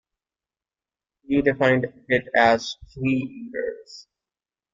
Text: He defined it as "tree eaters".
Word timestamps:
He 1.27 1.43
defined 1.43 1.85
it 2.07 2.27
as 2.35 2.75
"tree 2.91 3.49
eaters". 3.53 4.07